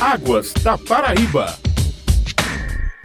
Águas 0.00 0.54
da 0.62 0.78
Paraíba. 0.78 1.69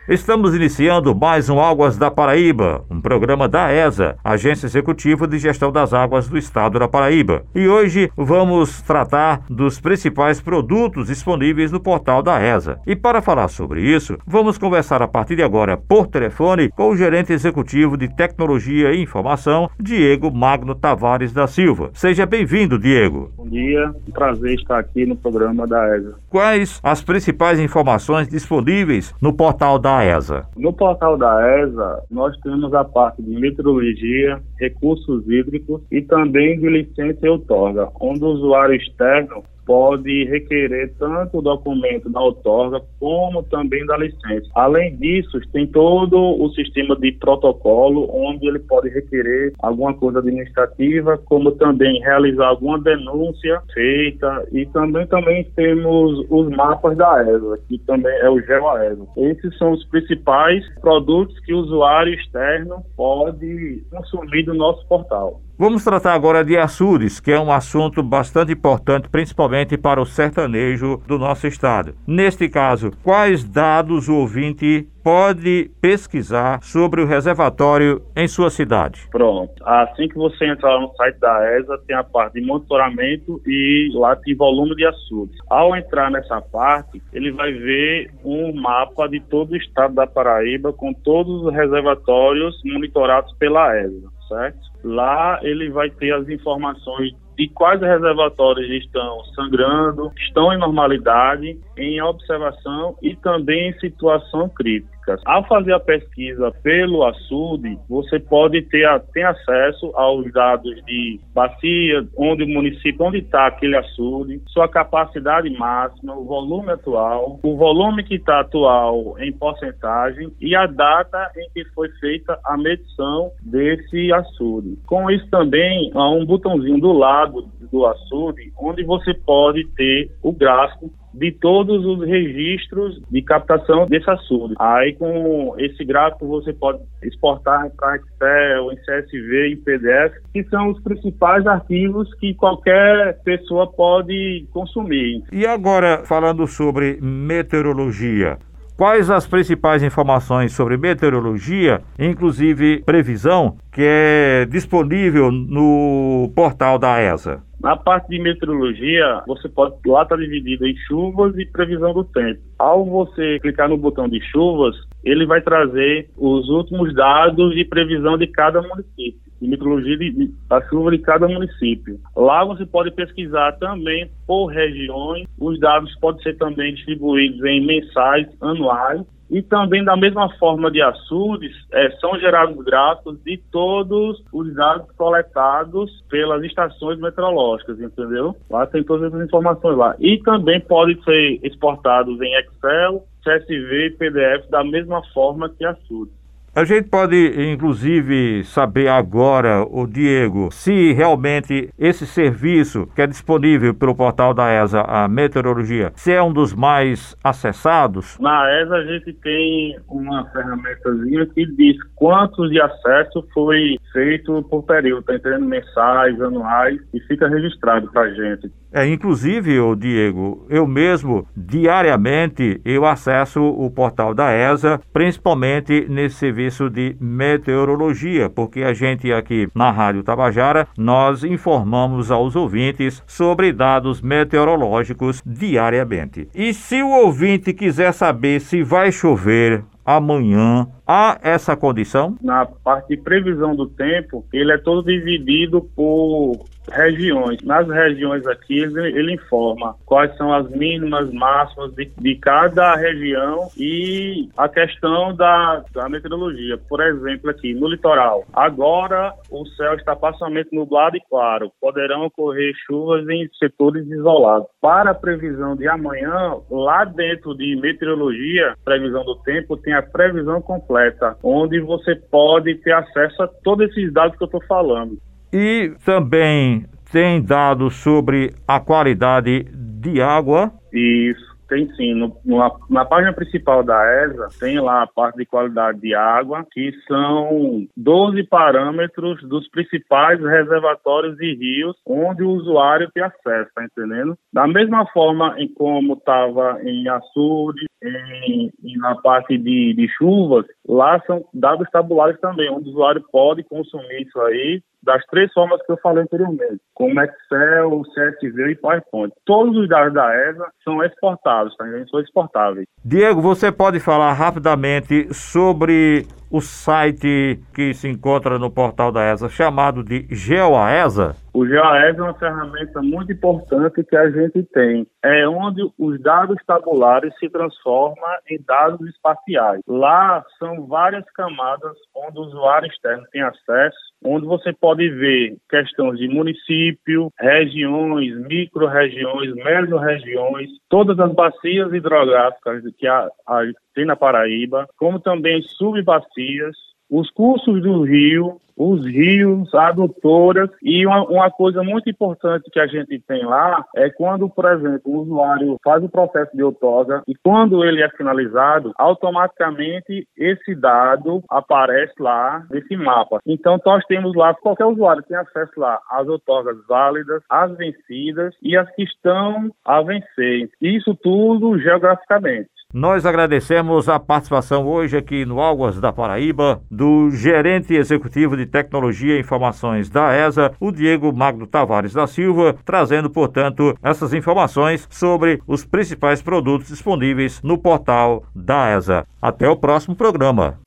Estamos 0.08 0.54
iniciando 0.54 1.16
mais 1.16 1.50
um 1.50 1.60
Águas 1.60 1.98
da 1.98 2.12
Paraíba, 2.12 2.86
um 2.92 3.02
programa 3.02 3.48
da 3.48 3.72
ESA, 3.74 4.16
Agência 4.24 4.68
Executiva 4.68 5.28
de 5.28 5.40
Gestão 5.40 5.72
das 5.72 5.96
Águas 5.96 6.28
do 6.28 6.38
Estado 6.38 6.78
da 6.78 6.88
Paraíba. 6.88 7.42
E 7.56 7.68
hoje 7.68 8.12
vamos 8.16 8.84
tratar 8.84 9.42
dos 9.50 9.80
principais 9.80 10.40
produtos 10.40 11.08
disponíveis 11.08 11.72
no 11.72 11.80
portal 11.80 12.22
da 12.22 12.40
ESA. 12.40 12.80
E 12.86 12.96
para 12.96 13.20
falar 13.20 13.48
sobre 13.48 13.82
isso, 13.82 14.16
vamos 14.28 14.60
conversar 14.60 15.02
a 15.02 15.08
partir 15.08 15.38
de 15.38 15.42
agora 15.42 15.76
por 15.76 16.06
telefone 16.06 16.70
com 16.70 16.90
o 16.90 16.96
gerente 16.96 17.34
executivo 17.34 17.98
de 17.98 18.08
Tecnologia 18.08 18.94
e 18.94 19.02
Informação, 19.02 19.72
Diego 19.80 20.32
Magno 20.32 20.76
Tavares 20.76 21.34
da 21.34 21.48
Silva. 21.48 21.90
Seja 21.96 22.28
bem-vindo, 22.28 22.78
Diego. 22.78 23.32
Bom 23.36 23.50
dia, 23.50 23.92
um 24.08 24.12
prazer 24.12 24.54
estar 24.54 24.78
aqui 24.78 25.04
no 25.04 25.16
programa 25.16 25.66
da 25.66 25.98
ESA. 25.98 26.14
Quais 26.30 26.80
as 26.84 27.02
principais 27.02 27.60
informações 27.60 28.28
disponíveis 28.28 29.12
no 29.20 29.34
portal 29.34 29.80
da 29.80 29.95
ESA? 30.04 30.48
No 30.58 30.74
portal 30.74 31.18
da 31.18 31.60
ESA, 31.60 32.04
nós 32.10 32.38
temos 32.42 32.74
a 32.74 32.84
parte 32.84 33.22
de 33.22 33.32
meteorologia, 33.40 34.42
recursos 34.60 35.28
hídricos 35.28 35.82
e 35.92 36.02
também 36.02 36.60
de 36.60 36.68
licença 36.68 37.20
e 37.26 37.30
outorga, 37.30 37.90
onde 38.00 38.24
o 38.24 38.30
usuário 38.30 38.76
externo 38.76 39.44
pode 39.66 40.26
requerer 40.26 40.94
tanto 40.98 41.40
o 41.40 41.42
documento 41.42 42.10
da 42.10 42.22
outorga 42.22 42.82
como 43.00 43.44
também 43.44 43.86
da 43.86 43.98
licença. 43.98 44.50
Além 44.56 44.96
disso, 44.98 45.40
tem 45.52 45.68
todo 45.68 46.18
o 46.18 46.50
sistema 46.50 46.96
de 46.96 47.12
protocolo 47.14 48.10
onde 48.12 48.48
ele 48.48 48.60
pode 48.60 48.90
requerer 48.90 49.54
alguma 49.60 49.94
coisa 49.94 50.20
administrativa, 50.20 51.18
como 51.26 51.52
também 51.54 52.00
realizar 52.02 52.48
alguma 52.48 52.80
denúncia 52.80 53.62
feita 53.74 54.48
e 54.52 54.66
também 54.68 55.06
também 55.08 55.44
temos 55.56 56.26
os 56.30 56.50
mapas 56.50 56.98
da 56.98 57.22
ESA, 57.24 57.60
que 57.68 57.78
também 57.80 58.16
é 58.20 58.30
o 58.30 58.40
GeoESA. 58.42 59.08
Esses 59.18 59.58
são 59.58 59.72
os 59.72 59.86
principais 59.86 60.64
produtos 60.80 61.38
que 61.42 61.54
o 61.54 61.60
usuário 61.60 62.14
externo 62.14 62.84
pode 62.96 63.84
consumir 63.92 64.44
do 64.44 64.54
nosso 64.54 64.86
portal. 64.88 65.42
Vamos 65.58 65.86
tratar 65.86 66.14
agora 66.14 66.44
de 66.44 66.58
açudes, 66.58 67.22
que 67.22 67.32
é 67.32 67.40
um 67.40 67.50
assunto 67.50 68.04
bastante 68.04 68.52
importante, 68.52 69.08
principalmente 69.08 69.78
para 69.78 70.02
o 70.02 70.06
sertanejo 70.06 71.02
do 71.08 71.18
nosso 71.18 71.48
estado. 71.48 71.96
Neste 72.06 72.50
caso, 72.50 72.92
quais 73.02 73.42
dados 73.42 74.10
o 74.10 74.16
ouvinte 74.16 74.86
pode 75.06 75.70
pesquisar 75.80 76.64
sobre 76.64 77.00
o 77.00 77.06
reservatório 77.06 78.02
em 78.16 78.28
sua 78.28 78.50
cidade? 78.50 79.08
Pronto. 79.12 79.54
Assim 79.64 80.10
que 80.10 80.16
você 80.16 80.46
entrar 80.46 80.80
no 80.82 80.92
site 80.96 81.20
da 81.20 81.58
ESA, 81.60 81.78
tem 81.88 81.96
a 81.96 82.04
parte 82.04 82.34
de 82.34 82.46
monitoramento 82.46 83.40
e 83.46 83.92
lá 83.94 84.16
tem 84.16 84.36
volume 84.36 84.76
de 84.76 84.84
açudes. 84.84 85.38
Ao 85.48 85.76
entrar 85.76 86.10
nessa 86.10 86.42
parte, 86.42 87.02
ele 87.14 87.32
vai 87.32 87.52
ver 87.52 88.12
um 88.26 88.52
mapa 88.60 89.08
de 89.08 89.20
todo 89.20 89.52
o 89.52 89.56
estado 89.56 89.94
da 89.94 90.08
Paraíba 90.08 90.74
com 90.74 90.92
todos 90.92 91.44
os 91.44 91.54
reservatórios 91.54 92.60
monitorados 92.66 93.32
pela 93.38 93.78
ESA, 93.78 94.10
certo? 94.28 94.60
Lá 94.84 95.40
ele 95.42 95.70
vai 95.70 95.90
ter 95.90 96.14
as 96.14 96.28
informações 96.30 97.14
de 97.38 97.50
quais 97.50 97.82
reservatórios 97.82 98.70
estão 98.84 99.24
sangrando, 99.36 100.12
estão 100.18 100.54
em 100.54 100.58
normalidade, 100.58 101.60
em 101.78 102.02
observação 102.02 102.96
e 103.02 103.16
também 103.16 103.70
em 103.70 103.80
situação 103.80 104.48
crítica. 104.50 104.95
Ao 105.26 105.46
fazer 105.48 105.74
a 105.74 105.80
pesquisa 105.80 106.52
pelo 106.64 107.04
açude, 107.04 107.78
você 107.90 108.20
pode 108.20 108.62
ter 108.64 108.86
acesso 108.86 109.92
aos 109.96 110.32
dados 110.32 110.76
de 110.86 111.20
bacia, 111.34 112.06
onde 112.18 112.44
o 112.44 112.48
município, 112.48 113.06
onde 113.06 113.20
está 113.20 113.48
aquele 113.48 113.76
açude, 113.76 114.42
sua 114.48 114.68
capacidade 114.68 115.50
máxima, 115.58 116.16
o 116.16 116.26
volume 116.26 116.72
atual, 116.72 117.40
o 117.44 117.56
volume 117.56 118.04
que 118.04 118.16
está 118.16 118.40
atual 118.40 119.16
em 119.20 119.32
porcentagem 119.32 120.32
e 120.42 120.56
a 120.56 120.66
data 120.66 121.32
em 121.38 121.50
que 121.54 121.66
foi 121.72 121.90
feita 122.00 122.40
a 122.44 122.58
medição 122.58 123.32
desse 123.42 124.12
açude. 124.14 124.78
Com 124.86 125.10
isso 125.10 125.28
também 125.30 125.92
há 125.94 126.10
um 126.10 126.26
botãozinho 126.26 126.80
do 126.80 126.92
lado 126.92 127.48
do 127.72 127.86
açude, 127.86 128.52
onde 128.58 128.84
você 128.84 129.14
pode 129.14 129.66
ter 129.76 130.12
o 130.22 130.32
gráfico 130.32 130.90
de 131.16 131.32
todos 131.32 131.86
os 131.86 132.06
registros 132.06 133.02
de 133.10 133.22
captação 133.22 133.86
desse 133.86 134.10
açude. 134.10 134.54
Aí 134.60 134.94
com 134.94 135.56
esse 135.58 135.84
gráfico 135.86 136.28
você 136.28 136.54
pode 136.54 136.80
exportar 137.04 137.70
para 137.78 137.96
Excel, 137.96 138.72
em 138.72 138.76
CSV, 138.78 139.54
em 139.54 139.58
PDF, 139.58 140.16
que 140.34 140.44
são 140.50 140.70
os 140.70 140.82
principais 140.82 141.46
arquivos 141.48 142.14
que 142.16 142.34
qualquer 142.34 143.18
pessoa 143.24 143.72
pode 143.72 144.46
consumir. 144.52 145.24
E 145.32 145.46
agora 145.46 146.04
falando 146.06 146.46
sobre 146.48 147.00
meteorologia, 147.02 148.38
Quais 148.78 149.10
as 149.10 149.26
principais 149.26 149.82
informações 149.84 150.52
sobre 150.52 150.76
meteorologia, 150.76 151.82
inclusive 151.98 152.84
previsão, 152.86 153.56
que 153.72 153.82
é 153.82 154.46
disponível 154.52 155.32
no 155.32 156.30
portal 156.36 156.78
da 156.78 157.02
ESA? 157.02 157.42
Na 157.66 157.76
parte 157.76 158.10
de 158.10 158.20
meteorologia, 158.20 159.24
você 159.26 159.50
pode 159.50 159.74
lá 159.88 160.04
está 160.04 160.16
dividido 160.16 160.68
em 160.68 160.78
chuvas 160.88 161.36
e 161.36 161.48
previsão 161.48 161.96
do 161.96 162.04
tempo. 162.04 162.40
Ao 162.60 162.86
você 162.86 163.40
clicar 163.40 163.68
no 163.68 163.76
botão 163.76 164.08
de 164.08 164.22
chuvas, 164.30 164.76
ele 165.04 165.26
vai 165.26 165.42
trazer 165.42 166.08
os 166.16 166.48
últimos 166.48 166.94
dados 166.94 167.56
de 167.56 167.66
previsão 167.66 168.20
de 168.20 168.28
cada 168.28 168.62
município 168.62 169.26
de 169.42 169.48
meteorologia 169.48 169.98
de, 169.98 170.32
da 170.48 170.62
chuva 170.70 170.92
de 170.92 171.00
cada 171.00 171.28
município. 171.28 172.00
Lá 172.16 172.46
você 172.46 172.66
pode 172.66 172.92
pesquisar 172.92 173.54
também 173.54 174.10
por 174.26 174.48
regiões. 174.48 175.28
Os 175.40 175.60
dados 175.60 175.94
podem 176.00 176.22
ser 176.22 176.38
também 176.38 176.74
distribuídos 176.74 177.44
em 177.44 177.66
mensais, 177.66 178.28
anuais. 178.42 179.02
E 179.36 179.42
também, 179.42 179.84
da 179.84 179.98
mesma 179.98 180.30
forma 180.38 180.72
de 180.72 180.82
açudes, 180.82 181.54
é, 181.74 181.92
são 182.00 182.18
gerados 182.18 182.56
gráficos 182.64 183.22
de 183.22 183.38
todos 183.52 184.24
os 184.32 184.56
dados 184.56 184.90
coletados 184.96 185.92
pelas 186.10 186.42
estações 186.42 186.98
meteorológicas, 187.02 187.78
entendeu? 187.82 188.34
Lá 188.50 188.66
tem 188.66 188.82
todas 188.82 189.12
essas 189.12 189.28
informações 189.28 189.76
lá. 189.76 189.94
E 190.00 190.20
também 190.24 190.62
podem 190.62 190.98
ser 191.04 191.42
exportados 191.44 192.18
em 192.22 192.34
Excel, 192.34 193.04
CSV 193.26 193.88
e 193.88 193.92
PDF 193.98 194.50
da 194.50 194.64
mesma 194.64 195.02
forma 195.14 195.50
que 195.50 195.66
açudes. 195.66 196.16
A 196.56 196.64
gente 196.64 196.88
pode, 196.88 197.52
inclusive, 197.52 198.46
saber 198.46 198.88
agora, 198.88 199.68
o 199.70 199.86
Diego, 199.86 200.48
se 200.54 200.94
realmente 200.94 201.70
esse 201.78 202.08
serviço 202.08 202.88
que 202.96 203.02
é 203.02 203.08
disponível 203.08 203.74
pelo 203.74 203.94
portal 203.94 204.34
da 204.34 204.50
ESA, 204.64 204.80
a 204.80 205.06
meteorologia, 205.06 205.92
se 205.98 206.14
é 206.14 206.24
um 206.24 206.32
dos 206.32 206.54
mais 206.54 207.14
acessados? 207.22 208.18
Na 208.22 208.50
ESA 208.62 208.74
a 208.74 208.86
gente 208.86 209.12
tem 209.16 209.78
uma 209.90 210.24
ferramentazinha 210.32 211.26
que 211.26 211.46
diz 211.46 211.76
quantos 211.94 212.50
de 212.50 212.62
acesso 212.62 213.28
foi 213.34 213.76
feito 213.92 214.42
por 214.44 214.64
período, 214.64 215.02
está 215.02 215.16
entendendo 215.16 215.46
mensais, 215.46 216.22
anuais, 216.22 216.80
e 216.94 217.02
fica 217.02 217.28
registrado 217.28 217.92
para 217.92 218.04
a 218.04 218.14
gente. 218.14 218.50
É, 218.72 218.86
inclusive, 218.88 219.60
o 219.60 219.76
Diego, 219.76 220.46
eu 220.50 220.66
mesmo, 220.66 221.28
diariamente, 221.36 222.62
eu 222.64 222.86
acesso 222.86 223.42
o 223.42 223.70
portal 223.72 224.14
da 224.14 224.34
ESA, 224.34 224.80
principalmente 224.94 225.86
nesse 225.90 226.16
serviço 226.16 226.45
de 226.70 226.96
meteorologia, 227.00 228.30
porque 228.30 228.62
a 228.64 228.74
gente 228.74 229.12
aqui 229.12 229.48
na 229.54 229.72
Rádio 229.72 230.04
Tabajara, 230.04 230.68
nós 230.78 231.24
informamos 231.24 232.12
aos 232.12 232.36
ouvintes 232.36 233.04
sobre 233.08 233.52
dados 233.52 234.02
meteorológicos 234.02 235.22
diariamente. 235.26 236.28
E 236.34 236.54
se 236.54 236.82
o 236.82 236.90
ouvinte 236.90 237.54
quiser 237.54 237.94
saber 237.94 238.40
se 238.40 238.64
vai 238.64 238.92
chover 238.92 239.64
amanhã, 239.86 240.68
há 240.88 241.20
essa 241.22 241.56
condição? 241.56 242.18
Na 242.22 242.46
parte 242.46 242.90
de 242.90 242.98
previsão 242.98 243.56
do 243.56 243.68
tempo, 243.68 244.26
ele 244.34 244.52
é 244.52 244.58
todo 244.58 244.84
dividido 244.84 245.62
por 245.76 246.46
regiões. 246.72 247.42
Nas 247.44 247.68
regiões 247.68 248.26
aqui, 248.28 248.60
ele, 248.60 248.88
ele, 248.98 249.14
informa 249.14 249.76
quais 249.86 250.16
são 250.18 250.34
as 250.34 250.50
mínimas, 250.50 251.12
máximas 251.14 251.74
de, 251.74 251.86
de, 251.98 252.16
cada 252.16 252.76
região 252.76 253.50
e 253.58 254.30
a 254.38 254.48
questão 254.50 255.16
da, 255.16 255.64
da 255.74 255.90
meteorologia. 255.90 256.58
Por 256.70 256.82
exemplo, 256.82 257.30
aqui 257.30 257.54
no 257.54 257.68
litoral, 257.68 258.26
agora 258.34 259.14
o 259.30 259.46
céu 259.48 259.74
está 259.76 259.96
parcialmente 259.96 260.50
nublado 260.54 260.98
e 260.98 261.02
claro, 261.10 261.52
poderão 261.60 262.06
ocorrer 262.06 262.54
chuvas 262.66 263.08
em 263.08 263.30
setores 263.40 263.86
isolados. 263.88 264.48
Para 264.62 264.92
a 264.92 264.96
previsão 264.96 265.56
de 265.56 265.68
amanhã, 265.68 266.38
lá 266.50 266.84
dentro 266.86 267.36
de 267.36 267.56
meteorologia, 267.56 268.56
previsão 268.64 269.04
do 269.06 269.16
tempo, 269.18 269.58
tem 269.58 269.74
a 269.74 269.82
previsão 269.82 270.42
completa, 270.42 271.18
onde 271.24 271.60
você 271.60 271.96
pode 271.96 272.56
ter 272.56 272.74
acesso 272.74 273.24
a 273.24 273.28
todos 273.28 273.70
esses 273.70 273.92
dados 273.94 274.18
que 274.18 274.24
eu 274.24 274.28
estou 274.28 274.44
falando. 274.48 274.98
E 275.38 275.74
também 275.84 276.66
tem 276.94 277.22
dados 277.22 277.76
sobre 277.76 278.34
a 278.48 278.58
qualidade 278.58 279.44
de 279.52 280.02
água. 280.02 280.50
Isso. 280.72 281.36
Tem 281.50 281.70
sim. 281.76 281.94
No, 281.94 282.18
na, 282.24 282.52
na, 282.70 282.86
página 282.86 283.14
principal 283.14 283.64
da 283.64 283.80
ESA, 284.04 284.30
tem 284.40 284.60
lá 284.60 284.84
a 284.84 284.88
parte 284.88 285.18
de 285.18 285.26
qualidade 285.26 285.80
de 285.80 285.94
água, 285.94 286.46
que 286.52 286.72
são 286.88 287.68
12 287.78 288.24
parâmetros 288.24 289.22
dos 289.28 289.48
principais 289.50 290.20
reservatórios 290.20 291.20
e 291.20 291.36
rios 291.36 291.76
onde 291.86 292.24
o 292.24 292.32
usuário 292.32 292.90
tem 292.94 293.04
acesso, 293.04 293.52
tá 293.54 293.64
entendendo? 293.64 294.18
Da 294.34 294.48
mesma 294.48 294.86
forma 294.88 295.36
em 295.38 295.48
como 295.48 295.94
estava 295.94 296.60
em 296.64 296.88
açude, 296.88 297.66
em, 297.88 298.52
na 298.78 298.96
parte 298.96 299.38
de, 299.38 299.74
de 299.74 299.88
chuvas, 299.98 300.46
lá 300.68 301.02
são 301.06 301.26
dados 301.34 301.68
tabulares 301.72 302.20
também, 302.20 302.50
onde 302.50 302.70
o 302.70 302.72
usuário 302.72 303.04
pode 303.12 303.44
consumir 303.44 304.02
isso 304.02 304.20
aí 304.22 304.62
das 304.86 305.04
três 305.08 305.34
formas 305.34 305.60
que 305.66 305.72
eu 305.72 305.78
falei 305.82 306.04
anteriormente, 306.04 306.62
como 306.74 307.02
Excel, 307.02 307.82
CSV 307.94 308.52
e 308.52 308.56
PowerPoint. 308.56 309.12
Todos 309.26 309.58
os 309.58 309.68
dados 309.68 309.94
da 309.94 310.16
ESA 310.30 310.46
são 310.64 310.84
exportados, 310.84 311.56
tá? 311.58 311.66
São 311.90 312.00
exportáveis. 312.00 312.68
Diego, 312.84 313.20
você 313.20 313.52
pode 313.52 313.80
falar 313.80 314.14
rapidamente 314.14 315.12
sobre 315.12 316.06
o 316.30 316.42
site 316.42 317.40
que 317.54 317.74
se 317.74 317.88
encontra 317.88 318.38
no 318.38 318.52
portal 318.52 318.92
da 318.92 319.04
ESA, 319.12 319.30
chamado 319.30 319.84
de 319.84 320.08
GeoAESA? 320.10 321.16
O 321.34 321.46
GeoAESA 321.46 322.00
é 322.00 322.02
uma 322.02 322.14
ferramenta 322.14 322.82
muito 322.82 323.12
importante 323.12 323.84
que 323.84 323.96
a 323.96 324.10
gente 324.10 324.44
tem. 324.54 324.88
É 325.04 325.28
onde 325.28 325.62
os 325.78 326.02
dados 326.02 326.38
tabulares 326.48 327.14
se 327.20 327.30
transformam 327.30 327.98
em 328.30 328.40
dados 328.48 328.88
espaciais. 328.88 329.62
Lá 329.68 330.24
são 330.40 330.66
várias 330.66 331.04
camadas 331.12 331.76
onde 331.94 332.18
o 332.20 332.22
usuário 332.22 332.70
externo 332.70 333.04
tem 333.12 333.22
acesso, 333.22 333.78
onde 334.04 334.26
você 334.26 334.54
pode 334.54 334.90
ver 334.90 335.36
questões 335.50 336.00
de 336.00 336.08
município, 336.08 337.12
regiões, 337.20 338.16
micro-regiões, 338.28 339.34
meso-regiões, 339.36 340.50
todas 340.70 340.98
as 341.00 341.12
bacias 341.14 341.74
hidrográficas 341.74 342.64
que 342.78 342.88
a, 342.88 343.10
a, 343.28 343.44
tem 343.76 343.86
na 343.86 343.96
Paraíba, 343.96 344.68
como 344.78 345.00
também 345.00 345.42
subbacias, 345.44 346.56
os 346.90 347.10
cursos 347.12 347.62
do 347.62 347.84
rio, 347.84 348.40
os 348.58 348.86
rios, 348.86 349.54
adutoras 349.54 350.50
e 350.64 350.86
uma, 350.86 351.04
uma, 351.10 351.30
coisa 351.30 351.62
muito 351.62 351.90
importante 351.90 352.50
que 352.50 352.60
a 352.60 352.68
gente 352.68 353.00
tem 353.02 353.26
lá 353.26 353.66
é 353.76 353.90
quando, 353.90 354.30
por 354.30 354.46
exemplo, 354.46 354.82
o 354.86 355.02
usuário 355.02 355.58
faz 355.64 355.84
o 355.84 355.90
processo 355.90 356.36
de 356.36 356.44
outorga 356.44 357.04
e 357.08 357.14
quando 357.16 357.64
ele 357.66 357.84
é 357.84 357.90
finalizado, 357.90 358.72
automaticamente 358.78 360.08
esse 360.18 360.56
dado 360.56 361.22
aparece 361.30 361.94
lá 362.00 362.46
nesse 362.50 362.76
mapa. 362.78 363.20
Então 363.26 363.60
nós 363.66 363.84
temos 363.86 364.16
lá, 364.16 364.34
qualquer 364.34 364.66
usuário 364.66 365.04
tem 365.04 365.18
acesso 365.18 365.52
lá 365.58 365.80
às 365.90 366.08
outorgas 366.08 366.58
válidas, 366.68 367.22
às 367.30 367.56
vencidas 367.58 368.34
e 368.42 368.56
as 368.56 368.70
que 368.76 368.84
estão 368.84 369.52
a 369.66 369.82
vencer. 369.82 370.50
Isso 370.62 370.96
tudo 370.96 371.60
geograficamente. 371.60 372.50
Nós 372.76 373.06
agradecemos 373.06 373.88
a 373.88 373.98
participação 373.98 374.68
hoje 374.68 374.98
aqui 374.98 375.24
no 375.24 375.42
Águas 375.42 375.80
da 375.80 375.94
Paraíba 375.94 376.62
do 376.70 377.10
gerente 377.10 377.74
executivo 377.74 378.36
de 378.36 378.46
tecnologia 378.46 379.16
e 379.16 379.22
informações 379.22 379.90
da 379.90 380.14
ESA, 380.14 380.52
o 380.60 380.74
Diego 380.74 381.16
Magno 381.16 381.48
Tavares 381.48 381.94
da 381.94 382.06
Silva, 382.06 382.54
trazendo, 382.66 383.10
portanto, 383.10 383.78
essas 383.82 384.14
informações 384.14 384.86
sobre 384.92 385.42
os 385.48 385.64
principais 385.64 386.22
produtos 386.22 386.68
disponíveis 386.68 387.42
no 387.42 387.58
portal 387.58 388.26
da 388.36 388.76
ESA. 388.76 389.08
Até 389.22 389.48
o 389.48 389.56
próximo 389.56 389.96
programa. 389.96 390.60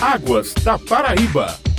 Águas 0.00 0.54
da 0.62 0.78
Paraíba. 0.78 1.71